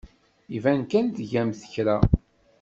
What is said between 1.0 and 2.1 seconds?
tgamt kra.